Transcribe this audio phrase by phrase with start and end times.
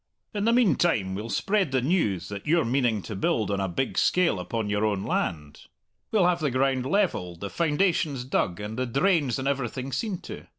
[0.33, 3.99] In the meantime we'll spread the news that you're meaning to build on a big
[3.99, 5.67] scale upon your own land;
[6.09, 10.47] we'll have the ground levelled, the foundations dug, and the drains and everything seen to.